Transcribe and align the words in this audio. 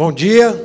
Bom 0.00 0.10
dia. 0.10 0.58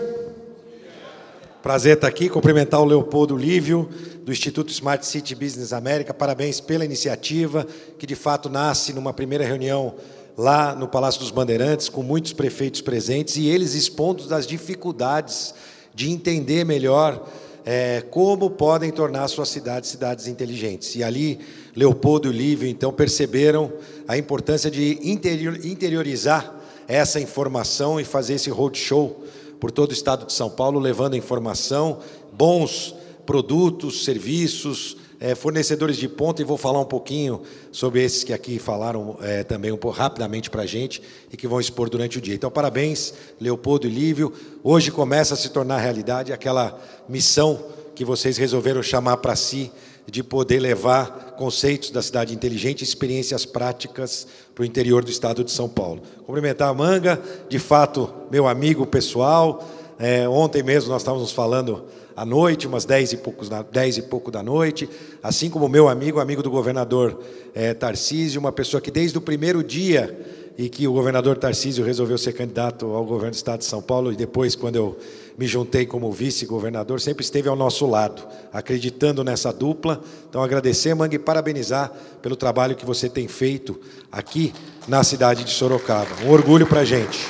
Prazer 1.62 1.96
estar 1.98 2.08
aqui, 2.08 2.30
cumprimentar 2.30 2.80
o 2.80 2.86
Leopoldo 2.86 3.36
Lívio, 3.36 3.90
do 4.24 4.32
Instituto 4.32 4.72
Smart 4.72 5.06
City 5.06 5.36
Business 5.36 5.74
América. 5.74 6.14
Parabéns 6.14 6.62
pela 6.62 6.86
iniciativa, 6.86 7.68
que 8.00 8.08
de 8.08 8.16
fato 8.16 8.50
nasce 8.50 8.94
numa 8.94 9.12
primeira 9.12 9.44
reunião 9.44 9.96
lá 10.38 10.74
no 10.74 10.88
Palácio 10.88 11.20
dos 11.20 11.32
Bandeirantes, 11.32 11.90
com 11.90 12.02
muitos 12.02 12.32
prefeitos 12.32 12.80
presentes 12.80 13.36
e 13.36 13.50
eles 13.50 13.74
expondo 13.74 14.26
das 14.26 14.48
dificuldades 14.48 15.54
de 15.94 16.10
entender 16.10 16.64
melhor 16.64 17.28
é, 17.66 18.06
como 18.10 18.50
podem 18.50 18.90
tornar 18.90 19.28
suas 19.28 19.50
cidades 19.50 19.90
cidades 19.90 20.28
inteligentes. 20.28 20.96
E 20.96 21.04
ali, 21.04 21.42
Leopoldo 21.76 22.32
e 22.32 22.34
Lívio, 22.34 22.70
então, 22.70 22.94
perceberam 22.94 23.70
a 24.08 24.18
importância 24.18 24.72
de 24.72 24.98
interiorizar 25.04 26.56
essa 26.88 27.20
informação 27.20 28.00
e 28.00 28.06
fazer 28.06 28.36
esse 28.36 28.50
roadshow 28.50 29.24
por 29.60 29.72
todo 29.72 29.92
o 29.92 29.94
estado 29.94 30.26
de 30.26 30.34
São 30.34 30.50
Paulo, 30.50 30.80
levando 30.80 31.16
informação, 31.16 32.00
bons 32.32 32.96
produtos, 33.26 34.04
serviços, 34.04 34.98
é, 35.20 35.34
fornecedores 35.34 35.98
de 35.98 36.08
ponta, 36.08 36.42
e 36.42 36.46
vou 36.46 36.58
falar 36.58 36.80
um 36.80 36.86
pouquinho 36.86 37.42
sobre 37.72 38.04
esses 38.04 38.24
que 38.24 38.34
aqui 38.34 38.60
falaram 38.60 39.18
é, 39.22 39.44
também 39.44 39.72
um 39.72 39.78
pouco 39.78 39.98
rapidamente 39.98 40.50
para 40.50 40.64
a 40.64 40.66
gente 40.66 41.02
e 41.32 41.38
que 41.38 41.48
vão 41.48 41.60
expor 41.60 41.90
durante 41.90 42.18
o 42.18 42.22
dia. 42.22 42.36
Então, 42.36 42.52
parabéns, 42.52 43.14
Leopoldo 43.40 43.88
e 43.88 43.90
Lívio. 43.90 44.34
Hoje 44.64 44.92
começa 44.92 45.34
a 45.34 45.38
se 45.38 45.50
tornar 45.50 45.78
realidade 45.78 46.34
aquela 46.34 46.80
missão 47.08 47.64
que 47.96 48.04
vocês 48.04 48.38
resolveram 48.38 48.84
chamar 48.84 49.18
para 49.18 49.36
si 49.36 49.72
de 50.10 50.24
poder 50.24 50.60
levar 50.60 51.36
conceitos 51.38 51.90
da 51.90 52.02
cidade 52.02 52.34
inteligente, 52.34 52.84
experiências 52.84 53.46
práticas 53.46 54.28
para 54.54 54.62
o 54.62 54.66
interior 54.66 55.04
do 55.04 55.12
estado 55.12 55.44
de 55.44 55.52
São 55.52 55.68
Paulo. 55.68 56.02
Cumprimentar 56.26 56.70
a 56.70 56.74
Manga, 56.74 57.22
de 57.50 57.60
fato, 57.60 58.14
meu 58.32 58.48
amigo 58.48 58.86
pessoal. 58.86 59.68
É, 59.98 60.28
ontem 60.28 60.62
mesmo 60.62 60.90
nós 60.90 61.02
estávamos 61.02 61.32
falando 61.32 61.86
à 62.16 62.26
noite, 62.26 62.68
umas 62.68 62.86
dez 62.86 63.12
e, 63.12 63.18
poucos, 63.18 63.50
dez 63.72 63.98
e 63.98 64.02
pouco 64.04 64.32
da 64.32 64.42
noite, 64.42 64.90
assim 65.22 65.50
como 65.50 65.68
meu 65.68 65.90
amigo, 65.90 66.20
amigo 66.20 66.42
do 66.42 66.50
governador 66.50 67.20
é, 67.54 67.74
Tarcísio, 67.74 68.40
uma 68.40 68.52
pessoa 68.52 68.80
que 68.80 68.92
desde 68.92 69.18
o 69.18 69.22
primeiro 69.22 69.64
dia 69.64 70.18
e 70.58 70.70
que 70.70 70.88
o 70.88 70.94
governador 70.94 71.38
Tarcísio 71.38 71.84
resolveu 71.84 72.18
ser 72.18 72.34
candidato 72.34 72.86
ao 72.88 73.04
governo 73.04 73.32
do 73.32 73.36
estado 73.36 73.60
de 73.60 73.66
São 73.66 73.82
Paulo 73.82 74.12
e 74.12 74.16
depois, 74.16 74.56
quando 74.56 74.76
eu 74.78 74.98
me 75.38 75.48
juntei 75.48 75.86
como 75.86 76.12
vice-governador, 76.12 77.02
sempre 77.02 77.24
esteve 77.24 77.50
ao 77.50 77.56
nosso 77.56 77.86
lado, 77.86 78.26
acreditando 78.54 79.24
nessa 79.24 79.52
dupla. 79.52 80.02
Então, 80.30 80.42
agradecer, 80.42 80.94
Mangue, 80.96 81.18
e 81.18 81.20
parabenizar 81.20 81.92
pelo 82.22 82.38
trabalho 82.38 82.76
que 82.76 82.86
você 82.86 83.10
tem 83.10 83.28
feito 83.28 83.78
aqui 84.10 84.54
na 84.88 85.04
cidade 85.04 85.44
de 85.44 85.52
Sorocaba. 85.52 86.08
Um 86.26 86.32
orgulho 86.32 86.66
para 86.66 86.82
a 86.82 86.86
gente. 86.86 87.28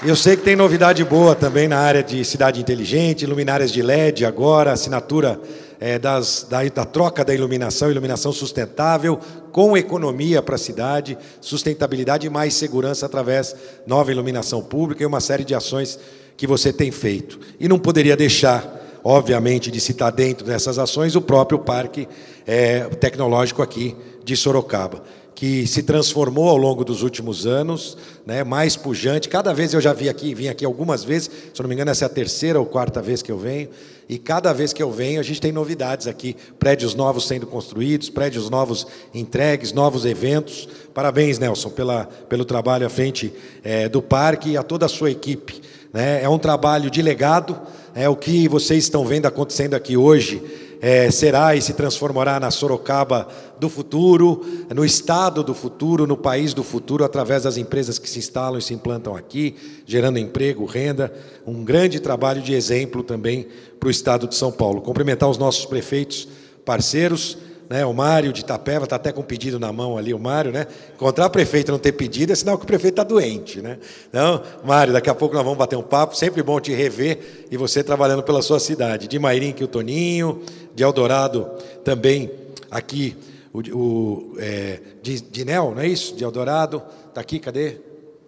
Eu 0.00 0.14
sei 0.14 0.36
que 0.36 0.44
tem 0.44 0.54
novidade 0.54 1.04
boa 1.04 1.34
também 1.34 1.66
na 1.66 1.78
área 1.78 2.04
de 2.04 2.24
cidade 2.24 2.60
inteligente, 2.60 3.26
luminárias 3.26 3.72
de 3.72 3.82
LED 3.82 4.24
agora, 4.24 4.70
assinatura 4.70 5.40
é, 5.80 5.98
das, 5.98 6.46
da, 6.48 6.62
da, 6.64 6.84
troca 6.84 7.24
da 7.24 7.34
iluminação, 7.34 7.90
iluminação 7.90 8.32
sustentável, 8.32 9.18
com 9.52 9.76
economia 9.76 10.42
para 10.42 10.56
a 10.56 10.58
cidade, 10.58 11.16
sustentabilidade 11.40 12.26
e 12.26 12.30
mais 12.30 12.54
segurança 12.54 13.06
através 13.06 13.54
nova 13.86 14.10
iluminação 14.10 14.62
pública 14.62 15.02
e 15.02 15.06
uma 15.06 15.20
série 15.20 15.44
de 15.44 15.54
ações 15.54 15.98
que 16.36 16.46
você 16.46 16.72
tem 16.72 16.90
feito. 16.90 17.38
E 17.58 17.68
não 17.68 17.78
poderia 17.78 18.16
deixar, 18.16 18.77
obviamente, 19.02 19.70
de 19.70 19.80
citar 19.80 20.12
dentro 20.12 20.46
dessas 20.46 20.78
ações 20.78 21.16
o 21.16 21.20
próprio 21.20 21.58
parque 21.58 22.08
é, 22.46 22.80
tecnológico 22.80 23.62
aqui 23.62 23.96
de 24.24 24.36
Sorocaba 24.36 25.02
que 25.38 25.68
se 25.68 25.84
transformou 25.84 26.48
ao 26.48 26.56
longo 26.56 26.84
dos 26.84 27.04
últimos 27.04 27.46
anos, 27.46 27.96
né, 28.26 28.42
mais 28.42 28.74
pujante. 28.74 29.28
Cada 29.28 29.54
vez 29.54 29.72
eu 29.72 29.80
já 29.80 29.92
vi 29.92 30.08
aqui, 30.08 30.34
vim 30.34 30.48
aqui 30.48 30.64
algumas 30.64 31.04
vezes, 31.04 31.30
se 31.54 31.62
não 31.62 31.68
me 31.68 31.76
engano, 31.76 31.92
essa 31.92 32.04
é 32.04 32.06
a 32.06 32.08
terceira 32.08 32.58
ou 32.58 32.66
quarta 32.66 33.00
vez 33.00 33.22
que 33.22 33.30
eu 33.30 33.38
venho, 33.38 33.68
e 34.08 34.18
cada 34.18 34.52
vez 34.52 34.72
que 34.72 34.82
eu 34.82 34.90
venho, 34.90 35.20
a 35.20 35.22
gente 35.22 35.40
tem 35.40 35.52
novidades 35.52 36.08
aqui, 36.08 36.34
prédios 36.58 36.92
novos 36.96 37.24
sendo 37.24 37.46
construídos, 37.46 38.10
prédios 38.10 38.50
novos 38.50 38.84
entregues, 39.14 39.72
novos 39.72 40.04
eventos. 40.04 40.68
Parabéns, 40.92 41.38
Nelson, 41.38 41.70
pela, 41.70 42.06
pelo 42.28 42.44
trabalho 42.44 42.84
à 42.84 42.90
frente 42.90 43.32
é, 43.62 43.88
do 43.88 44.02
parque 44.02 44.50
e 44.50 44.56
a 44.56 44.64
toda 44.64 44.86
a 44.86 44.88
sua 44.88 45.08
equipe. 45.10 45.60
Né? 45.92 46.22
É 46.22 46.28
um 46.28 46.38
trabalho 46.38 46.90
de 46.90 47.02
legado, 47.02 47.60
é 47.94 48.08
o 48.08 48.16
que 48.16 48.48
vocês 48.48 48.84
estão 48.84 49.04
vendo 49.04 49.26
acontecendo 49.26 49.74
aqui 49.74 49.96
hoje 49.96 50.42
é, 50.80 51.10
será 51.10 51.56
e 51.56 51.62
se 51.62 51.72
transformará 51.72 52.38
na 52.38 52.50
Sorocaba 52.50 53.28
do 53.58 53.68
futuro, 53.68 54.44
no 54.74 54.84
estado 54.84 55.42
do 55.42 55.54
futuro, 55.54 56.06
no 56.06 56.16
país 56.16 56.54
do 56.54 56.62
futuro, 56.62 57.04
através 57.04 57.42
das 57.42 57.56
empresas 57.56 57.98
que 57.98 58.08
se 58.08 58.18
instalam 58.18 58.58
e 58.58 58.62
se 58.62 58.74
implantam 58.74 59.16
aqui, 59.16 59.56
gerando 59.84 60.18
emprego, 60.18 60.64
renda. 60.64 61.12
Um 61.46 61.64
grande 61.64 61.98
trabalho 61.98 62.40
de 62.40 62.54
exemplo 62.54 63.02
também 63.02 63.46
para 63.78 63.88
o 63.88 63.90
estado 63.90 64.28
de 64.28 64.34
São 64.34 64.52
Paulo. 64.52 64.80
Cumprimentar 64.80 65.28
os 65.28 65.38
nossos 65.38 65.64
prefeitos 65.66 66.28
parceiros 66.64 67.36
né? 67.68 67.84
O 67.84 67.92
Mário 67.92 68.32
de 68.32 68.40
Itapeva 68.40 68.84
está 68.84 68.96
até 68.96 69.12
com 69.12 69.22
pedido 69.22 69.58
na 69.58 69.72
mão 69.72 69.98
ali, 69.98 70.14
o 70.14 70.18
Mário, 70.18 70.50
né? 70.50 70.66
Encontrar 70.94 71.28
prefeito 71.28 71.68
e 71.70 71.72
não 71.72 71.78
ter 71.78 71.92
pedido 71.92 72.32
é 72.32 72.36
sinal 72.36 72.56
que 72.56 72.64
o 72.64 72.66
prefeito 72.66 72.94
está 72.94 73.04
doente, 73.04 73.60
né? 73.60 73.78
Então, 74.08 74.42
Mário, 74.64 74.92
daqui 74.92 75.10
a 75.10 75.14
pouco 75.14 75.34
nós 75.34 75.44
vamos 75.44 75.58
bater 75.58 75.76
um 75.76 75.82
papo, 75.82 76.16
sempre 76.16 76.42
bom 76.42 76.58
te 76.60 76.72
rever 76.72 77.46
e 77.50 77.56
você 77.56 77.84
trabalhando 77.84 78.22
pela 78.22 78.40
sua 78.40 78.58
cidade. 78.58 79.06
De 79.06 79.18
Mairim, 79.18 79.52
que 79.52 79.62
o 79.62 79.68
Toninho, 79.68 80.42
de 80.74 80.82
Eldorado 80.82 81.46
também 81.84 82.30
aqui, 82.70 83.16
o, 83.52 83.60
o 83.76 84.34
é, 84.38 84.80
de, 85.02 85.20
de 85.20 85.44
Nel, 85.44 85.72
não 85.74 85.82
é 85.82 85.86
isso? 85.86 86.16
De 86.16 86.24
Eldorado, 86.24 86.82
está 87.08 87.20
aqui, 87.20 87.38
cadê? 87.38 87.76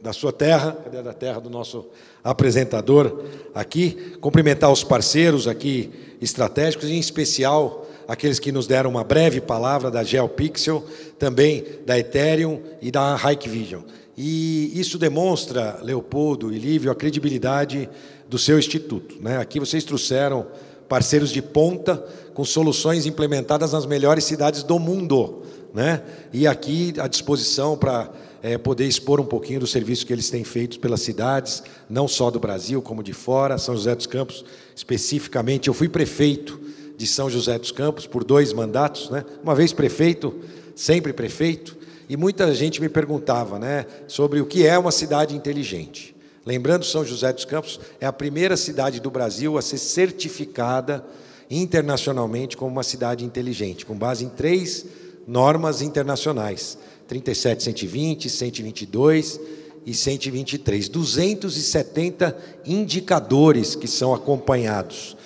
Da 0.02 0.12
sua 0.12 0.32
terra, 0.32 0.76
cadê 0.84 1.02
da 1.02 1.12
terra 1.12 1.40
do 1.40 1.50
nosso 1.50 1.86
apresentador 2.24 3.24
aqui? 3.54 4.16
Cumprimentar 4.20 4.70
os 4.70 4.82
parceiros 4.82 5.46
aqui 5.46 5.90
estratégicos, 6.20 6.88
em 6.90 6.98
especial 6.98 7.86
aqueles 8.10 8.40
que 8.40 8.50
nos 8.50 8.66
deram 8.66 8.90
uma 8.90 9.04
breve 9.04 9.40
palavra 9.40 9.88
da 9.88 10.02
GeoPixel, 10.02 10.84
também 11.16 11.64
da 11.86 11.96
Ethereum 11.96 12.60
e 12.82 12.90
da 12.90 13.16
Hikvision. 13.16 13.82
E 14.16 14.72
isso 14.74 14.98
demonstra, 14.98 15.78
Leopoldo 15.80 16.52
e 16.52 16.58
Lívio, 16.58 16.90
a 16.90 16.94
credibilidade 16.96 17.88
do 18.28 18.36
seu 18.36 18.58
instituto. 18.58 19.14
Né? 19.22 19.36
Aqui 19.38 19.60
vocês 19.60 19.84
trouxeram 19.84 20.48
parceiros 20.88 21.30
de 21.30 21.40
ponta 21.40 22.04
com 22.34 22.44
soluções 22.44 23.06
implementadas 23.06 23.74
nas 23.74 23.86
melhores 23.86 24.24
cidades 24.24 24.64
do 24.64 24.76
mundo. 24.80 25.42
Né? 25.72 26.02
E 26.32 26.48
aqui 26.48 26.92
à 26.98 27.06
disposição 27.06 27.78
para 27.78 28.10
é, 28.42 28.58
poder 28.58 28.86
expor 28.86 29.20
um 29.20 29.24
pouquinho 29.24 29.60
do 29.60 29.68
serviço 29.68 30.04
que 30.04 30.12
eles 30.12 30.28
têm 30.28 30.42
feito 30.42 30.80
pelas 30.80 31.00
cidades, 31.00 31.62
não 31.88 32.08
só 32.08 32.28
do 32.28 32.40
Brasil, 32.40 32.82
como 32.82 33.04
de 33.04 33.12
fora, 33.12 33.56
São 33.56 33.76
José 33.76 33.94
dos 33.94 34.08
Campos 34.08 34.44
especificamente. 34.74 35.68
Eu 35.68 35.74
fui 35.74 35.88
prefeito 35.88 36.58
de 37.00 37.06
São 37.06 37.30
José 37.30 37.58
dos 37.58 37.72
Campos 37.72 38.06
por 38.06 38.22
dois 38.22 38.52
mandatos, 38.52 39.08
né? 39.08 39.24
uma 39.42 39.54
vez 39.54 39.72
prefeito, 39.72 40.34
sempre 40.76 41.14
prefeito, 41.14 41.74
e 42.10 42.14
muita 42.14 42.54
gente 42.54 42.78
me 42.78 42.90
perguntava 42.90 43.58
né, 43.58 43.86
sobre 44.06 44.38
o 44.38 44.44
que 44.44 44.66
é 44.66 44.78
uma 44.78 44.92
cidade 44.92 45.34
inteligente. 45.34 46.14
Lembrando, 46.44 46.84
São 46.84 47.02
José 47.02 47.32
dos 47.32 47.46
Campos 47.46 47.80
é 48.02 48.04
a 48.04 48.12
primeira 48.12 48.54
cidade 48.54 49.00
do 49.00 49.10
Brasil 49.10 49.56
a 49.56 49.62
ser 49.62 49.78
certificada 49.78 51.02
internacionalmente 51.50 52.54
como 52.54 52.70
uma 52.70 52.82
cidade 52.82 53.24
inteligente, 53.24 53.86
com 53.86 53.94
base 53.96 54.26
em 54.26 54.28
três 54.28 54.84
normas 55.26 55.80
internacionais: 55.80 56.76
37120, 57.08 58.28
122 58.28 59.40
e 59.86 59.94
123. 59.94 60.86
270 60.90 62.36
indicadores 62.66 63.74
que 63.74 63.88
são 63.88 64.12
acompanhados 64.12 65.16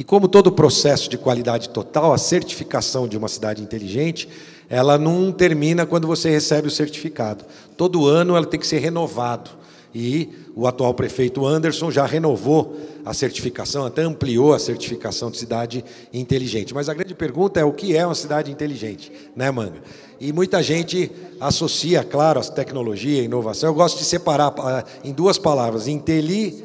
e 0.00 0.02
como 0.02 0.28
todo 0.28 0.50
processo 0.50 1.10
de 1.10 1.18
qualidade 1.18 1.68
total, 1.68 2.14
a 2.14 2.16
certificação 2.16 3.06
de 3.06 3.18
uma 3.18 3.28
cidade 3.28 3.62
inteligente, 3.62 4.26
ela 4.66 4.96
não 4.96 5.30
termina 5.30 5.84
quando 5.84 6.06
você 6.06 6.30
recebe 6.30 6.68
o 6.68 6.70
certificado. 6.70 7.44
Todo 7.76 8.06
ano 8.06 8.34
ela 8.34 8.46
tem 8.46 8.58
que 8.58 8.66
ser 8.66 8.78
renovado. 8.78 9.50
E 9.94 10.30
o 10.56 10.66
atual 10.66 10.94
prefeito 10.94 11.44
Anderson 11.44 11.90
já 11.90 12.06
renovou 12.06 12.80
a 13.04 13.12
certificação, 13.12 13.84
até 13.84 14.00
ampliou 14.00 14.54
a 14.54 14.58
certificação 14.58 15.30
de 15.30 15.36
cidade 15.36 15.84
inteligente. 16.14 16.72
Mas 16.72 16.88
a 16.88 16.94
grande 16.94 17.14
pergunta 17.14 17.60
é 17.60 17.64
o 17.64 17.72
que 17.72 17.94
é 17.94 18.06
uma 18.06 18.14
cidade 18.14 18.50
inteligente, 18.50 19.12
né, 19.36 19.50
Manga? 19.50 19.82
E 20.18 20.32
muita 20.32 20.62
gente 20.62 21.12
associa, 21.38 22.02
claro, 22.02 22.40
a 22.40 22.42
tecnologia, 22.42 23.20
a 23.20 23.24
inovação. 23.26 23.68
Eu 23.68 23.74
gosto 23.74 23.98
de 23.98 24.06
separar 24.06 24.54
ah, 24.60 24.82
em 25.04 25.12
duas 25.12 25.36
palavras, 25.36 25.86
inteli 25.86 26.64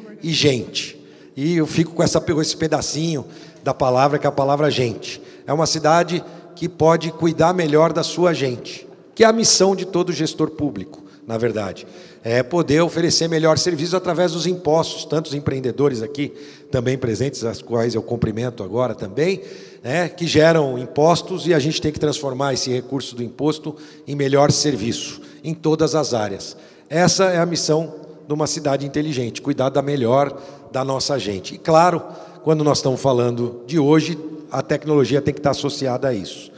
e 1.36 1.58
eu 1.58 1.66
fico 1.66 1.92
com 1.92 2.02
essa, 2.02 2.24
esse 2.40 2.56
pedacinho 2.56 3.26
da 3.62 3.74
palavra, 3.74 4.18
que 4.18 4.26
é 4.26 4.28
a 4.28 4.32
palavra 4.32 4.70
gente. 4.70 5.20
É 5.46 5.52
uma 5.52 5.66
cidade 5.66 6.24
que 6.54 6.68
pode 6.68 7.12
cuidar 7.12 7.52
melhor 7.52 7.92
da 7.92 8.02
sua 8.02 8.32
gente, 8.32 8.88
que 9.14 9.22
é 9.22 9.26
a 9.26 9.32
missão 9.32 9.76
de 9.76 9.84
todo 9.84 10.12
gestor 10.12 10.50
público, 10.50 11.04
na 11.26 11.36
verdade. 11.36 11.86
É 12.24 12.42
poder 12.42 12.80
oferecer 12.80 13.28
melhor 13.28 13.58
serviço 13.58 13.96
através 13.96 14.32
dos 14.32 14.46
impostos, 14.46 15.04
tantos 15.04 15.34
empreendedores 15.34 16.02
aqui 16.02 16.32
também 16.70 16.96
presentes, 16.96 17.44
as 17.44 17.60
quais 17.60 17.94
eu 17.94 18.02
cumprimento 18.02 18.62
agora 18.64 18.94
também, 18.94 19.42
né, 19.84 20.08
que 20.08 20.26
geram 20.26 20.78
impostos 20.78 21.46
e 21.46 21.52
a 21.54 21.58
gente 21.58 21.80
tem 21.80 21.92
que 21.92 22.00
transformar 22.00 22.54
esse 22.54 22.70
recurso 22.70 23.14
do 23.14 23.22
imposto 23.22 23.76
em 24.08 24.16
melhor 24.16 24.50
serviço, 24.50 25.20
em 25.44 25.54
todas 25.54 25.94
as 25.94 26.14
áreas. 26.14 26.56
Essa 26.88 27.26
é 27.26 27.38
a 27.38 27.46
missão 27.46 28.05
de 28.26 28.32
uma 28.32 28.46
cidade 28.46 28.84
inteligente, 28.86 29.40
cuidar 29.40 29.68
da 29.68 29.80
melhor 29.80 30.36
da 30.72 30.84
nossa 30.84 31.18
gente. 31.18 31.54
E 31.54 31.58
claro, 31.58 32.02
quando 32.42 32.64
nós 32.64 32.78
estamos 32.78 33.00
falando 33.00 33.62
de 33.66 33.78
hoje, 33.78 34.18
a 34.50 34.62
tecnologia 34.62 35.22
tem 35.22 35.32
que 35.32 35.40
estar 35.40 35.50
associada 35.50 36.08
a 36.08 36.14
isso. 36.14 36.50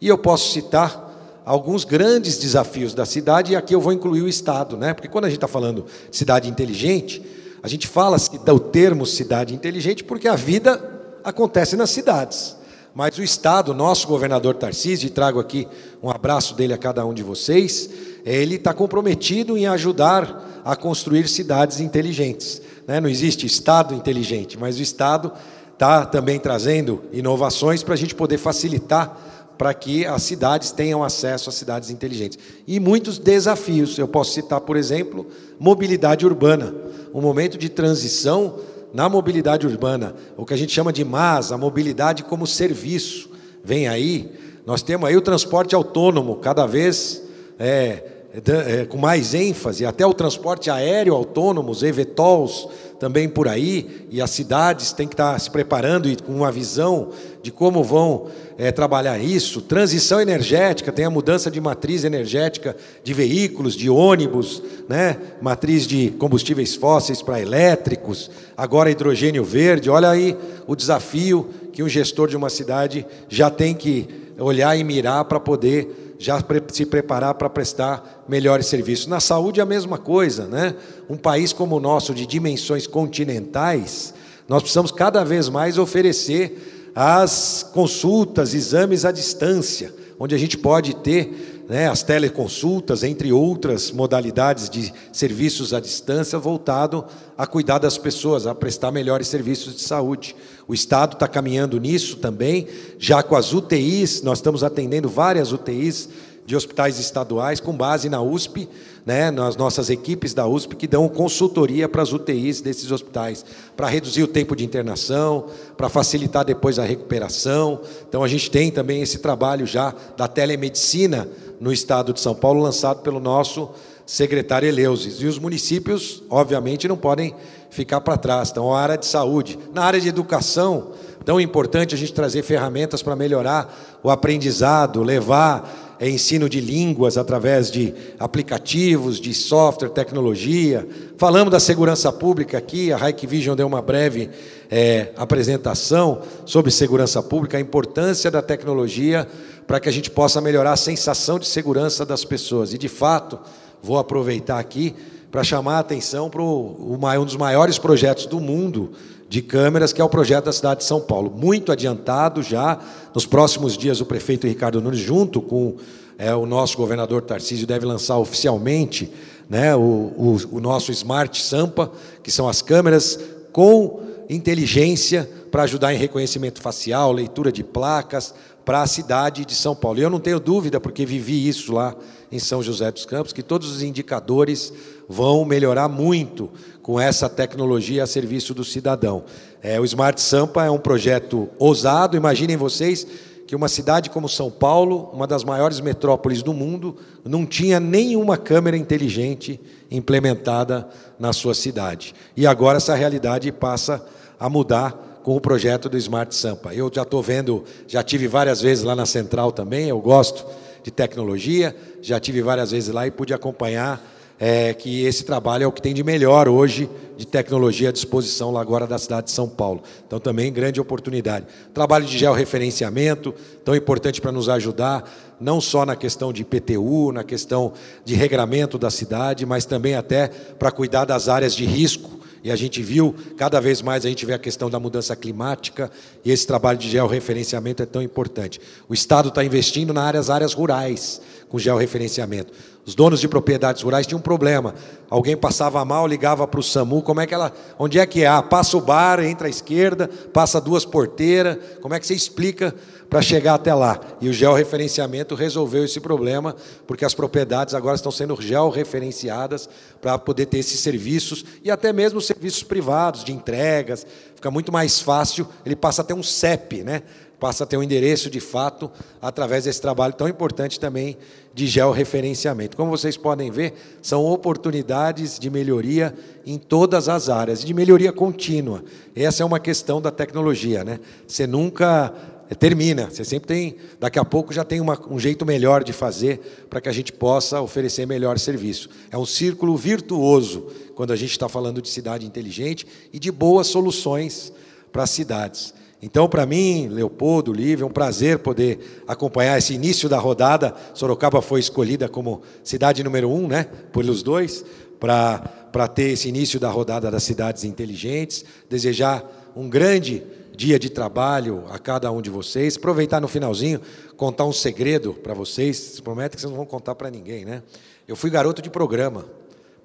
E 0.00 0.08
eu 0.08 0.18
posso 0.18 0.52
citar 0.52 1.42
alguns 1.44 1.84
grandes 1.84 2.38
desafios 2.38 2.92
da 2.92 3.06
cidade, 3.06 3.52
e 3.52 3.56
aqui 3.56 3.74
eu 3.74 3.80
vou 3.80 3.92
incluir 3.92 4.22
o 4.22 4.28
Estado, 4.28 4.76
né? 4.76 4.92
porque 4.92 5.08
quando 5.08 5.26
a 5.26 5.28
gente 5.28 5.36
está 5.36 5.48
falando 5.48 5.86
de 6.10 6.16
cidade 6.16 6.48
inteligente, 6.48 7.22
a 7.62 7.68
gente 7.68 7.86
fala 7.86 8.16
o 8.52 8.60
termo 8.60 9.06
cidade 9.06 9.54
inteligente 9.54 10.04
porque 10.04 10.28
a 10.28 10.36
vida 10.36 10.80
acontece 11.24 11.76
nas 11.76 11.90
cidades. 11.90 12.56
Mas 12.94 13.18
o 13.18 13.22
Estado, 13.22 13.74
nosso 13.74 14.08
governador 14.08 14.54
Tarcísio, 14.54 15.06
e 15.06 15.10
trago 15.10 15.38
aqui 15.38 15.68
um 16.02 16.10
abraço 16.10 16.54
dele 16.54 16.72
a 16.72 16.78
cada 16.78 17.04
um 17.04 17.12
de 17.12 17.22
vocês, 17.22 17.90
ele 18.24 18.54
está 18.54 18.72
comprometido 18.72 19.56
em 19.56 19.66
ajudar 19.66 20.45
a 20.66 20.74
construir 20.74 21.28
cidades 21.28 21.78
inteligentes. 21.78 22.60
Né? 22.88 22.98
Não 22.98 23.08
existe 23.08 23.46
Estado 23.46 23.94
inteligente, 23.94 24.58
mas 24.58 24.80
o 24.80 24.82
Estado 24.82 25.32
está 25.72 26.04
também 26.04 26.40
trazendo 26.40 27.02
inovações 27.12 27.84
para 27.84 27.94
a 27.94 27.96
gente 27.96 28.16
poder 28.16 28.36
facilitar 28.36 29.16
para 29.56 29.72
que 29.72 30.04
as 30.04 30.24
cidades 30.24 30.72
tenham 30.72 31.04
acesso 31.04 31.48
a 31.48 31.52
cidades 31.52 31.88
inteligentes. 31.88 32.36
E 32.66 32.80
muitos 32.80 33.16
desafios. 33.16 33.96
Eu 33.96 34.08
posso 34.08 34.32
citar, 34.32 34.60
por 34.60 34.76
exemplo, 34.76 35.28
mobilidade 35.56 36.26
urbana. 36.26 36.74
Um 37.14 37.20
momento 37.20 37.56
de 37.56 37.68
transição 37.68 38.58
na 38.92 39.08
mobilidade 39.08 39.68
urbana, 39.68 40.16
o 40.36 40.44
que 40.44 40.52
a 40.52 40.56
gente 40.56 40.72
chama 40.72 40.92
de 40.92 41.04
MAS, 41.04 41.52
a 41.52 41.56
mobilidade 41.56 42.24
como 42.24 42.44
serviço. 42.44 43.30
Vem 43.62 43.86
aí, 43.86 44.32
nós 44.66 44.82
temos 44.82 45.08
aí 45.08 45.16
o 45.16 45.22
transporte 45.22 45.76
autônomo, 45.76 46.36
cada 46.36 46.66
vez 46.66 47.22
é, 47.56 48.15
é, 48.44 48.84
com 48.84 48.98
mais 48.98 49.32
ênfase, 49.32 49.86
até 49.86 50.04
o 50.04 50.12
transporte 50.12 50.68
aéreo 50.68 51.14
autônomo, 51.14 51.70
os 51.70 51.82
EVTOLs, 51.82 52.68
também 52.98 53.28
por 53.28 53.48
aí, 53.48 54.06
e 54.10 54.20
as 54.20 54.30
cidades 54.30 54.92
têm 54.92 55.06
que 55.06 55.14
estar 55.14 55.38
se 55.38 55.50
preparando 55.50 56.08
e 56.08 56.16
com 56.16 56.32
uma 56.32 56.50
visão 56.50 57.10
de 57.42 57.50
como 57.50 57.84
vão 57.84 58.26
é, 58.58 58.72
trabalhar 58.72 59.18
isso. 59.18 59.60
Transição 59.60 60.20
energética, 60.20 60.92
tem 60.92 61.04
a 61.04 61.10
mudança 61.10 61.50
de 61.50 61.60
matriz 61.60 62.04
energética 62.04 62.76
de 63.02 63.14
veículos, 63.14 63.74
de 63.74 63.88
ônibus, 63.88 64.62
né? 64.88 65.16
matriz 65.40 65.86
de 65.86 66.10
combustíveis 66.12 66.74
fósseis 66.74 67.22
para 67.22 67.40
elétricos, 67.40 68.30
agora 68.56 68.90
hidrogênio 68.90 69.44
verde. 69.44 69.90
Olha 69.90 70.10
aí 70.10 70.36
o 70.66 70.74
desafio 70.74 71.48
que 71.72 71.82
um 71.82 71.88
gestor 71.88 72.28
de 72.28 72.36
uma 72.36 72.50
cidade 72.50 73.06
já 73.28 73.50
tem 73.50 73.74
que 73.74 74.08
olhar 74.38 74.76
e 74.76 74.84
mirar 74.84 75.24
para 75.24 75.40
poder 75.40 76.05
já 76.18 76.42
se 76.72 76.86
preparar 76.86 77.34
para 77.34 77.48
prestar 77.50 78.24
melhores 78.28 78.66
serviços. 78.66 79.06
Na 79.06 79.20
saúde, 79.20 79.60
a 79.60 79.66
mesma 79.66 79.98
coisa, 79.98 80.46
né? 80.46 80.74
Um 81.08 81.16
país 81.16 81.52
como 81.52 81.76
o 81.76 81.80
nosso, 81.80 82.14
de 82.14 82.26
dimensões 82.26 82.86
continentais, 82.86 84.14
nós 84.48 84.62
precisamos 84.62 84.90
cada 84.90 85.24
vez 85.24 85.48
mais 85.48 85.78
oferecer 85.78 86.92
as 86.94 87.68
consultas, 87.74 88.54
exames 88.54 89.04
à 89.04 89.12
distância, 89.12 89.92
onde 90.18 90.34
a 90.34 90.38
gente 90.38 90.56
pode 90.56 90.96
ter 90.96 91.55
né, 91.68 91.88
as 91.88 92.02
teleconsultas, 92.02 93.02
entre 93.02 93.32
outras 93.32 93.90
modalidades 93.90 94.70
de 94.70 94.92
serviços 95.12 95.74
à 95.74 95.80
distância, 95.80 96.38
voltado 96.38 97.04
a 97.36 97.46
cuidar 97.46 97.78
das 97.78 97.98
pessoas, 97.98 98.46
a 98.46 98.54
prestar 98.54 98.92
melhores 98.92 99.28
serviços 99.28 99.74
de 99.74 99.82
saúde. 99.82 100.36
O 100.68 100.74
Estado 100.74 101.14
está 101.14 101.26
caminhando 101.26 101.78
nisso 101.80 102.16
também, 102.16 102.68
já 102.98 103.22
com 103.22 103.34
as 103.34 103.52
UTIs, 103.52 104.22
nós 104.22 104.38
estamos 104.38 104.62
atendendo 104.62 105.08
várias 105.08 105.52
UTIs 105.52 106.08
de 106.46 106.54
hospitais 106.54 107.00
estaduais, 107.00 107.58
com 107.58 107.72
base 107.72 108.08
na 108.08 108.22
USP, 108.22 108.68
né, 109.04 109.30
nas 109.30 109.56
nossas 109.56 109.90
equipes 109.90 110.32
da 110.32 110.46
USP, 110.46 110.76
que 110.76 110.86
dão 110.86 111.08
consultoria 111.08 111.88
para 111.88 112.02
as 112.02 112.12
UTIs 112.12 112.60
desses 112.60 112.90
hospitais, 112.92 113.44
para 113.76 113.88
reduzir 113.88 114.22
o 114.22 114.28
tempo 114.28 114.54
de 114.54 114.64
internação, 114.64 115.46
para 115.76 115.88
facilitar 115.88 116.44
depois 116.44 116.78
a 116.78 116.84
recuperação. 116.84 117.80
Então, 118.08 118.22
a 118.22 118.28
gente 118.28 118.50
tem 118.50 118.70
também 118.70 119.02
esse 119.02 119.18
trabalho 119.18 119.66
já 119.66 119.92
da 120.16 120.28
telemedicina 120.28 121.28
no 121.60 121.72
estado 121.72 122.12
de 122.12 122.20
São 122.20 122.34
Paulo, 122.34 122.62
lançado 122.62 123.02
pelo 123.02 123.18
nosso 123.18 123.70
secretário 124.06 124.68
Eleusis. 124.68 125.20
E 125.20 125.26
os 125.26 125.38
municípios, 125.38 126.22
obviamente, 126.30 126.86
não 126.86 126.96
podem 126.96 127.34
ficar 127.70 128.00
para 128.00 128.16
trás. 128.16 128.50
Então, 128.50 128.72
a 128.72 128.80
área 128.80 128.96
de 128.96 129.06
saúde. 129.06 129.58
Na 129.74 129.84
área 129.84 130.00
de 130.00 130.08
educação, 130.08 130.92
tão 131.26 131.40
importante 131.40 131.92
a 131.92 131.98
gente 131.98 132.12
trazer 132.12 132.44
ferramentas 132.44 133.02
para 133.02 133.16
melhorar 133.16 133.98
o 134.00 134.10
aprendizado, 134.10 135.02
levar 135.02 135.96
é, 135.98 136.08
ensino 136.08 136.48
de 136.48 136.60
línguas 136.60 137.18
através 137.18 137.68
de 137.68 137.92
aplicativos, 138.16 139.20
de 139.20 139.34
software, 139.34 139.88
tecnologia. 139.88 140.86
Falamos 141.18 141.50
da 141.50 141.58
segurança 141.58 142.12
pública 142.12 142.56
aqui, 142.56 142.92
a 142.92 143.08
Hike 143.08 143.26
Vision 143.26 143.56
deu 143.56 143.66
uma 143.66 143.82
breve 143.82 144.30
é, 144.70 145.08
apresentação 145.16 146.22
sobre 146.44 146.70
segurança 146.70 147.20
pública, 147.20 147.58
a 147.58 147.60
importância 147.60 148.30
da 148.30 148.40
tecnologia 148.40 149.26
para 149.66 149.80
que 149.80 149.88
a 149.88 149.92
gente 149.92 150.12
possa 150.12 150.40
melhorar 150.40 150.74
a 150.74 150.76
sensação 150.76 151.40
de 151.40 151.46
segurança 151.48 152.06
das 152.06 152.24
pessoas. 152.24 152.72
E, 152.72 152.78
de 152.78 152.88
fato, 152.88 153.36
vou 153.82 153.98
aproveitar 153.98 154.60
aqui 154.60 154.94
para 155.28 155.42
chamar 155.42 155.76
a 155.76 155.80
atenção 155.80 156.30
para 156.30 156.40
um 156.40 157.24
dos 157.24 157.36
maiores 157.36 157.78
projetos 157.78 158.26
do 158.26 158.38
mundo 158.38 158.92
de 159.28 159.42
câmeras, 159.42 159.92
que 159.92 160.00
é 160.00 160.04
o 160.04 160.08
projeto 160.08 160.44
da 160.44 160.52
cidade 160.52 160.80
de 160.80 160.86
São 160.86 161.00
Paulo. 161.00 161.32
Muito 161.34 161.72
adiantado 161.72 162.42
já. 162.42 162.78
Nos 163.14 163.26
próximos 163.26 163.76
dias, 163.76 164.00
o 164.00 164.06
prefeito 164.06 164.46
Ricardo 164.46 164.80
Nunes, 164.80 165.00
junto 165.00 165.40
com 165.40 165.76
é, 166.18 166.34
o 166.34 166.46
nosso 166.46 166.76
governador 166.76 167.22
Tarcísio, 167.22 167.66
deve 167.66 167.84
lançar 167.84 168.18
oficialmente 168.18 169.12
né, 169.48 169.74
o, 169.74 169.80
o, 169.80 170.36
o 170.52 170.60
nosso 170.60 170.92
Smart 170.92 171.42
Sampa, 171.42 171.90
que 172.22 172.30
são 172.30 172.48
as 172.48 172.62
câmeras 172.62 173.18
com 173.52 174.00
inteligência 174.28 175.28
para 175.50 175.62
ajudar 175.64 175.94
em 175.94 175.98
reconhecimento 175.98 176.60
facial, 176.60 177.12
leitura 177.12 177.50
de 177.50 177.64
placas, 177.64 178.34
para 178.64 178.82
a 178.82 178.86
cidade 178.86 179.44
de 179.44 179.54
São 179.54 179.74
Paulo. 179.74 179.98
E 179.98 180.02
eu 180.02 180.10
não 180.10 180.18
tenho 180.18 180.40
dúvida, 180.40 180.80
porque 180.80 181.06
vivi 181.06 181.48
isso 181.48 181.72
lá 181.72 181.94
em 182.30 182.38
São 182.38 182.62
José 182.62 182.90
dos 182.90 183.04
Campos, 183.04 183.32
que 183.32 183.42
todos 183.42 183.70
os 183.70 183.82
indicadores 183.82 184.72
vão 185.08 185.44
melhorar 185.44 185.88
muito 185.88 186.50
com 186.82 187.00
essa 187.00 187.28
tecnologia 187.28 188.02
a 188.02 188.06
serviço 188.06 188.54
do 188.54 188.64
cidadão. 188.64 189.24
É, 189.62 189.80
o 189.80 189.84
Smart 189.84 190.20
Sampa 190.20 190.64
é 190.64 190.70
um 190.70 190.78
projeto 190.78 191.48
ousado. 191.58 192.16
Imaginem 192.16 192.56
vocês 192.56 193.06
que 193.46 193.54
uma 193.54 193.68
cidade 193.68 194.10
como 194.10 194.28
São 194.28 194.50
Paulo, 194.50 195.10
uma 195.12 195.26
das 195.26 195.44
maiores 195.44 195.80
metrópoles 195.80 196.42
do 196.42 196.52
mundo, 196.52 196.96
não 197.24 197.46
tinha 197.46 197.78
nenhuma 197.78 198.36
câmera 198.36 198.76
inteligente 198.76 199.60
implementada 199.90 200.88
na 201.18 201.32
sua 201.32 201.54
cidade. 201.54 202.14
E 202.36 202.46
agora 202.46 202.78
essa 202.78 202.94
realidade 202.94 203.50
passa 203.52 204.04
a 204.38 204.48
mudar 204.48 205.20
com 205.22 205.36
o 205.36 205.40
projeto 205.40 205.88
do 205.88 205.96
Smart 205.96 206.34
Sampa. 206.34 206.74
Eu 206.74 206.90
já 206.92 207.02
estou 207.02 207.22
vendo, 207.22 207.64
já 207.86 208.02
tive 208.02 208.28
várias 208.28 208.60
vezes 208.60 208.84
lá 208.84 208.94
na 208.94 209.06
Central 209.06 209.52
também, 209.52 209.88
eu 209.88 210.00
gosto 210.00 210.44
de 210.86 210.92
tecnologia, 210.92 211.74
já 212.00 212.20
tive 212.20 212.40
várias 212.40 212.70
vezes 212.70 212.94
lá 212.94 213.04
e 213.08 213.10
pude 213.10 213.34
acompanhar 213.34 214.00
é, 214.38 214.72
que 214.72 215.04
esse 215.04 215.24
trabalho 215.24 215.64
é 215.64 215.66
o 215.66 215.72
que 215.72 215.82
tem 215.82 215.92
de 215.92 216.04
melhor 216.04 216.48
hoje 216.48 216.88
de 217.16 217.26
tecnologia 217.26 217.88
à 217.88 217.92
disposição 217.92 218.52
lá 218.52 218.60
agora 218.60 218.86
da 218.86 218.96
cidade 218.96 219.26
de 219.26 219.32
São 219.32 219.48
Paulo. 219.48 219.82
Então, 220.06 220.20
também 220.20 220.52
grande 220.52 220.80
oportunidade. 220.80 221.44
Trabalho 221.74 222.04
de 222.04 222.16
georreferenciamento, 222.16 223.34
tão 223.64 223.74
importante 223.74 224.20
para 224.20 224.30
nos 224.30 224.48
ajudar, 224.48 225.10
não 225.40 225.60
só 225.60 225.84
na 225.84 225.96
questão 225.96 226.32
de 226.32 226.42
IPTU, 226.42 227.10
na 227.10 227.24
questão 227.24 227.72
de 228.04 228.14
regramento 228.14 228.78
da 228.78 228.88
cidade, 228.88 229.44
mas 229.44 229.64
também 229.64 229.96
até 229.96 230.28
para 230.28 230.70
cuidar 230.70 231.04
das 231.04 231.28
áreas 231.28 231.52
de 231.52 231.64
risco 231.64 232.25
e 232.46 232.50
a 232.52 232.54
gente 232.54 232.80
viu, 232.80 233.12
cada 233.36 233.58
vez 233.60 233.82
mais 233.82 234.06
a 234.06 234.08
gente 234.08 234.24
vê 234.24 234.32
a 234.32 234.38
questão 234.38 234.70
da 234.70 234.78
mudança 234.78 235.16
climática 235.16 235.90
e 236.24 236.30
esse 236.30 236.46
trabalho 236.46 236.78
de 236.78 236.88
georreferenciamento 236.88 237.82
é 237.82 237.86
tão 237.86 238.00
importante. 238.00 238.60
O 238.88 238.94
Estado 238.94 239.30
está 239.30 239.42
investindo 239.42 239.92
nas 239.92 240.04
áreas, 240.04 240.30
áreas 240.30 240.52
rurais 240.52 241.20
com 241.48 241.58
georreferenciamento. 241.58 242.52
Os 242.86 242.94
donos 242.94 243.20
de 243.20 243.26
propriedades 243.26 243.82
rurais 243.82 244.06
tinham 244.06 244.20
um 244.20 244.22
problema. 244.22 244.72
Alguém 245.10 245.36
passava 245.36 245.84
mal, 245.84 246.06
ligava 246.06 246.46
para 246.46 246.60
o 246.60 246.62
SAMU, 246.62 247.02
como 247.02 247.20
é 247.20 247.26
que 247.26 247.34
ela. 247.34 247.52
Onde 247.76 247.98
é 247.98 248.06
que 248.06 248.22
é? 248.22 248.28
Ah, 248.28 248.40
passa 248.40 248.76
o 248.76 248.80
bar, 248.80 249.18
entra 249.24 249.48
à 249.48 249.50
esquerda, 249.50 250.08
passa 250.32 250.60
duas 250.60 250.84
porteiras. 250.84 251.58
Como 251.82 251.92
é 251.94 251.98
que 251.98 252.06
você 252.06 252.14
explica 252.14 252.72
para 253.10 253.20
chegar 253.20 253.54
até 253.54 253.74
lá? 253.74 253.98
E 254.20 254.28
o 254.28 254.32
georreferenciamento 254.32 255.34
resolveu 255.34 255.84
esse 255.84 255.98
problema, 255.98 256.54
porque 256.86 257.04
as 257.04 257.12
propriedades 257.12 257.74
agora 257.74 257.96
estão 257.96 258.12
sendo 258.12 258.40
georreferenciadas 258.40 259.68
para 260.00 260.16
poder 260.16 260.46
ter 260.46 260.58
esses 260.58 260.78
serviços 260.78 261.44
e 261.64 261.72
até 261.72 261.92
mesmo 261.92 262.20
serviços 262.20 262.62
privados 262.62 263.24
de 263.24 263.32
entregas. 263.32 264.06
Fica 264.36 264.48
muito 264.48 264.70
mais 264.70 265.00
fácil, 265.00 265.48
ele 265.64 265.74
passa 265.74 266.02
a 266.02 266.04
ter 266.04 266.14
um 266.14 266.22
CEP, 266.22 266.84
né? 266.84 267.02
passa 267.38 267.64
a 267.64 267.66
ter 267.66 267.76
um 267.76 267.82
endereço 267.82 268.30
de 268.30 268.40
fato 268.40 268.90
através 269.20 269.64
desse 269.64 269.80
trabalho 269.80 270.14
tão 270.14 270.28
importante 270.28 270.80
também 270.80 271.18
de 271.56 271.66
georreferenciamento. 271.66 272.76
Como 272.76 272.90
vocês 272.90 273.16
podem 273.16 273.50
ver, 273.50 273.72
são 274.02 274.26
oportunidades 274.26 275.38
de 275.38 275.48
melhoria 275.48 276.14
em 276.44 276.58
todas 276.58 277.08
as 277.08 277.30
áreas, 277.30 277.64
de 277.64 277.72
melhoria 277.72 278.12
contínua. 278.12 278.84
Essa 279.14 279.42
é 279.42 279.46
uma 279.46 279.58
questão 279.58 279.98
da 279.98 280.10
tecnologia, 280.10 280.84
né? 280.84 281.00
Você 281.26 281.46
nunca 281.46 282.12
termina. 282.58 283.08
Você 283.08 283.24
sempre 283.24 283.48
tem, 283.48 283.76
daqui 283.98 284.18
a 284.18 284.24
pouco 284.24 284.52
já 284.52 284.64
tem 284.64 284.82
uma, 284.82 285.00
um 285.10 285.18
jeito 285.18 285.46
melhor 285.46 285.82
de 285.82 285.94
fazer 285.94 286.66
para 286.68 286.78
que 286.78 286.90
a 286.90 286.92
gente 286.92 287.10
possa 287.10 287.58
oferecer 287.62 288.06
melhor 288.06 288.38
serviço. 288.38 288.90
É 289.10 289.16
um 289.16 289.24
círculo 289.24 289.74
virtuoso 289.78 290.66
quando 290.94 291.14
a 291.14 291.16
gente 291.16 291.30
está 291.30 291.48
falando 291.48 291.80
de 291.80 291.88
cidade 291.88 292.26
inteligente 292.26 292.86
e 293.14 293.18
de 293.18 293.32
boas 293.32 293.66
soluções 293.66 294.52
para 294.92 295.04
as 295.04 295.10
cidades. 295.10 295.72
Então, 296.00 296.28
para 296.28 296.44
mim, 296.44 296.88
Leopoldo, 296.88 297.52
Lívia, 297.52 297.84
é 297.84 297.86
um 297.86 297.90
prazer 297.90 298.38
poder 298.40 299.02
acompanhar 299.08 299.56
esse 299.56 299.74
início 299.74 300.08
da 300.08 300.18
rodada. 300.18 300.74
Sorocaba 300.92 301.40
foi 301.40 301.58
escolhida 301.58 302.08
como 302.08 302.42
cidade 302.62 303.02
número 303.02 303.30
um, 303.30 303.48
né, 303.48 303.66
pelos 303.92 304.22
dois, 304.22 304.64
para 305.00 305.88
ter 305.94 306.10
esse 306.10 306.28
início 306.28 306.60
da 306.60 306.68
rodada 306.68 307.10
das 307.10 307.22
cidades 307.22 307.64
inteligentes. 307.64 308.44
Desejar 308.68 309.24
um 309.56 309.68
grande 309.70 310.22
dia 310.54 310.78
de 310.78 310.90
trabalho 310.90 311.64
a 311.70 311.78
cada 311.78 312.12
um 312.12 312.20
de 312.20 312.28
vocês. 312.28 312.76
Aproveitar 312.76 313.20
no 313.20 313.28
finalzinho, 313.28 313.80
contar 314.16 314.44
um 314.44 314.52
segredo 314.52 315.14
para 315.14 315.32
vocês. 315.32 315.98
Prometo 316.00 316.34
que 316.34 316.40
vocês 316.42 316.50
não 316.50 316.58
vão 316.58 316.66
contar 316.66 316.94
para 316.94 317.10
ninguém, 317.10 317.44
né? 317.44 317.62
Eu 318.06 318.16
fui 318.16 318.30
garoto 318.30 318.60
de 318.60 318.70
programa 318.70 319.24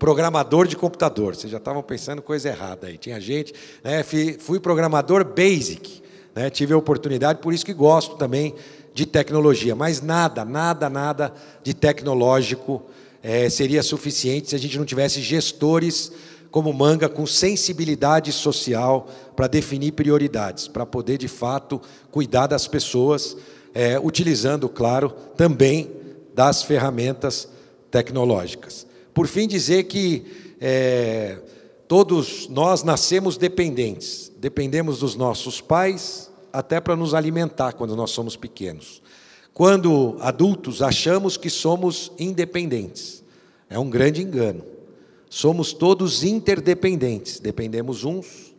programador 0.01 0.65
de 0.65 0.75
computador. 0.75 1.35
Vocês 1.35 1.51
já 1.51 1.59
estavam 1.59 1.83
pensando 1.83 2.23
coisa 2.23 2.49
errada 2.49 2.87
aí. 2.87 2.97
Tinha 2.97 3.21
gente, 3.21 3.53
né? 3.83 4.01
Fui 4.39 4.59
programador 4.59 5.23
basic, 5.23 6.01
né? 6.33 6.49
Tive 6.49 6.73
a 6.73 6.77
oportunidade, 6.77 7.37
por 7.39 7.53
isso 7.53 7.63
que 7.63 7.71
gosto 7.71 8.15
também 8.15 8.55
de 8.95 9.05
tecnologia. 9.05 9.75
Mas 9.75 10.01
nada, 10.01 10.43
nada, 10.43 10.89
nada 10.89 11.31
de 11.61 11.75
tecnológico 11.75 12.81
é, 13.21 13.47
seria 13.47 13.83
suficiente 13.83 14.49
se 14.49 14.55
a 14.55 14.57
gente 14.59 14.75
não 14.75 14.85
tivesse 14.85 15.21
gestores 15.21 16.11
como 16.49 16.73
Manga 16.73 17.07
com 17.07 17.27
sensibilidade 17.27 18.31
social 18.31 19.07
para 19.35 19.45
definir 19.45 19.91
prioridades, 19.91 20.67
para 20.67 20.83
poder 20.83 21.19
de 21.19 21.27
fato 21.27 21.79
cuidar 22.09 22.47
das 22.47 22.67
pessoas, 22.67 23.37
é, 23.71 23.99
utilizando, 23.99 24.67
claro, 24.67 25.13
também 25.37 25.91
das 26.33 26.63
ferramentas 26.63 27.47
tecnológicas. 27.91 28.89
Por 29.13 29.27
fim, 29.27 29.47
dizer 29.47 29.83
que 29.83 30.55
é, 30.59 31.39
todos 31.87 32.47
nós 32.47 32.83
nascemos 32.83 33.37
dependentes, 33.37 34.31
dependemos 34.37 34.99
dos 34.99 35.15
nossos 35.15 35.59
pais 35.59 36.31
até 36.53 36.79
para 36.79 36.95
nos 36.95 37.13
alimentar 37.13 37.73
quando 37.73 37.95
nós 37.95 38.11
somos 38.11 38.35
pequenos. 38.35 39.01
Quando 39.53 40.15
adultos, 40.19 40.81
achamos 40.81 41.35
que 41.37 41.49
somos 41.49 42.11
independentes. 42.17 43.23
É 43.69 43.77
um 43.77 43.89
grande 43.89 44.21
engano. 44.21 44.63
Somos 45.29 45.73
todos 45.73 46.23
interdependentes, 46.23 47.39
dependemos 47.39 48.03
uns 48.03 48.53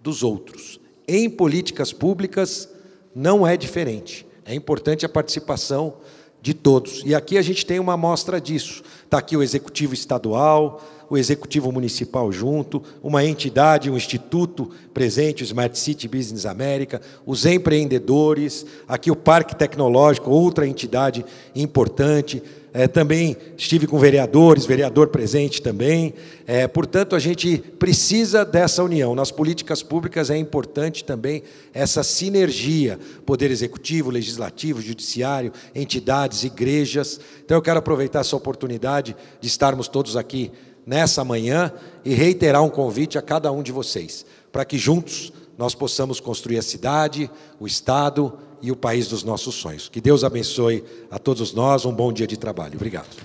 dos 0.00 0.22
outros. 0.22 0.80
Em 1.06 1.28
políticas 1.28 1.92
públicas, 1.92 2.68
não 3.14 3.46
é 3.46 3.56
diferente. 3.56 4.26
É 4.44 4.54
importante 4.54 5.04
a 5.04 5.08
participação 5.08 5.94
de 6.42 6.52
todos. 6.52 7.02
E 7.06 7.14
aqui 7.14 7.38
a 7.38 7.42
gente 7.42 7.64
tem 7.64 7.78
uma 7.78 7.92
amostra 7.94 8.40
disso. 8.40 8.82
Está 9.04 9.18
aqui 9.18 9.36
o 9.36 9.42
executivo 9.42 9.94
estadual, 9.94 10.82
o 11.12 11.18
executivo 11.18 11.70
municipal 11.70 12.32
junto, 12.32 12.82
uma 13.02 13.22
entidade, 13.22 13.90
um 13.90 13.98
instituto 13.98 14.70
presente, 14.94 15.42
o 15.42 15.44
Smart 15.44 15.78
City 15.78 16.08
Business 16.08 16.46
América, 16.46 17.02
os 17.26 17.44
empreendedores, 17.44 18.64
aqui 18.88 19.10
o 19.10 19.16
Parque 19.16 19.54
Tecnológico, 19.54 20.30
outra 20.30 20.66
entidade 20.66 21.22
importante, 21.54 22.42
é, 22.72 22.88
também 22.88 23.36
estive 23.58 23.86
com 23.86 23.98
vereadores, 23.98 24.64
vereador 24.64 25.08
presente 25.08 25.60
também. 25.60 26.14
É, 26.46 26.66
portanto, 26.66 27.14
a 27.14 27.18
gente 27.18 27.58
precisa 27.78 28.46
dessa 28.46 28.82
união. 28.82 29.14
Nas 29.14 29.30
políticas 29.30 29.82
públicas 29.82 30.30
é 30.30 30.38
importante 30.38 31.04
também 31.04 31.42
essa 31.74 32.02
sinergia: 32.02 32.98
poder 33.26 33.50
executivo, 33.50 34.08
legislativo, 34.10 34.80
judiciário, 34.80 35.52
entidades, 35.74 36.44
igrejas. 36.44 37.20
Então, 37.44 37.58
eu 37.58 37.62
quero 37.62 37.80
aproveitar 37.80 38.20
essa 38.20 38.34
oportunidade 38.34 39.14
de 39.38 39.48
estarmos 39.48 39.86
todos 39.86 40.16
aqui 40.16 40.50
nessa 40.86 41.24
manhã 41.24 41.72
e 42.04 42.14
reiterar 42.14 42.62
um 42.62 42.70
convite 42.70 43.18
a 43.18 43.22
cada 43.22 43.50
um 43.52 43.62
de 43.62 43.72
vocês, 43.72 44.24
para 44.50 44.64
que 44.64 44.78
juntos 44.78 45.32
nós 45.56 45.74
possamos 45.74 46.20
construir 46.20 46.58
a 46.58 46.62
cidade, 46.62 47.30
o 47.60 47.66
Estado 47.66 48.32
e 48.60 48.70
o 48.70 48.76
país 48.76 49.08
dos 49.08 49.22
nossos 49.22 49.54
sonhos. 49.54 49.88
Que 49.88 50.00
Deus 50.00 50.24
abençoe 50.24 50.84
a 51.10 51.18
todos 51.18 51.52
nós. 51.52 51.84
Um 51.84 51.92
bom 51.92 52.12
dia 52.12 52.26
de 52.26 52.36
trabalho. 52.36 52.74
Obrigado. 52.76 53.16